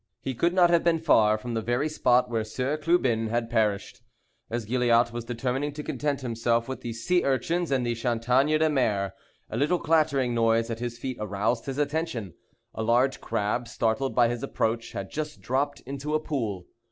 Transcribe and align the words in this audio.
He 0.19 0.33
could 0.33 0.55
not 0.55 0.71
have 0.71 0.83
been 0.83 0.97
far 0.97 1.37
from 1.37 1.53
the 1.53 1.61
very 1.61 1.87
spot 1.87 2.27
where 2.27 2.43
Sieur 2.43 2.75
Clubin 2.75 3.27
had 3.27 3.51
perished. 3.51 4.01
As 4.49 4.65
Gilliatt 4.65 5.13
was 5.13 5.25
determining 5.25 5.73
to 5.73 5.83
content 5.83 6.21
himself 6.21 6.67
with 6.67 6.81
the 6.81 6.91
sea 6.91 7.23
urchins 7.23 7.69
and 7.69 7.85
the 7.85 7.93
chataignes 7.93 8.57
de 8.57 8.67
mer, 8.71 9.13
a 9.51 9.57
little 9.57 9.77
clattering 9.77 10.33
noise 10.33 10.71
at 10.71 10.79
his 10.79 10.97
feet 10.97 11.17
aroused 11.19 11.67
his 11.67 11.77
attention. 11.77 12.33
A 12.73 12.81
large 12.81 13.21
crab, 13.21 13.67
startled 13.67 14.15
by 14.15 14.27
his 14.27 14.41
approach, 14.41 14.93
had 14.93 15.11
just 15.11 15.39
dropped 15.39 15.81
into 15.81 16.15
a 16.15 16.19
pool. 16.19 16.65